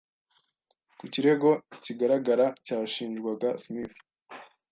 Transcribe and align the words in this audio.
ku 0.97 1.05
kirego 1.13 1.51
kigaragara 1.83 2.45
cyashinjwaga 2.65 3.49
Smith 3.63 3.95